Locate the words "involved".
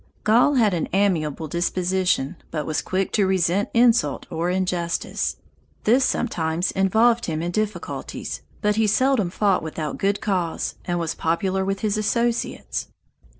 6.71-7.27